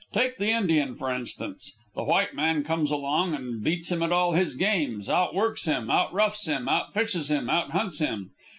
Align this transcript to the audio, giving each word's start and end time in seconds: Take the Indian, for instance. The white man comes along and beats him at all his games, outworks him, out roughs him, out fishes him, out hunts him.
Take 0.13 0.39
the 0.39 0.49
Indian, 0.49 0.95
for 0.95 1.13
instance. 1.13 1.73
The 1.93 2.01
white 2.03 2.33
man 2.33 2.63
comes 2.63 2.89
along 2.89 3.35
and 3.35 3.63
beats 3.63 3.91
him 3.91 4.01
at 4.01 4.11
all 4.11 4.31
his 4.31 4.55
games, 4.55 5.07
outworks 5.07 5.65
him, 5.65 5.91
out 5.91 6.11
roughs 6.11 6.47
him, 6.47 6.67
out 6.67 6.91
fishes 6.91 7.29
him, 7.29 7.51
out 7.51 7.69
hunts 7.69 7.99
him. 7.99 8.31